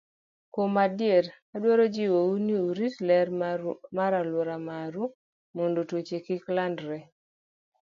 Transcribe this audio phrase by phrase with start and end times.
[0.53, 1.25] Kuom adier,
[1.55, 3.27] adwaro jiwou ni urit ler
[3.97, 5.05] mar alwora maru
[5.55, 6.97] mondo tuoche kik landre.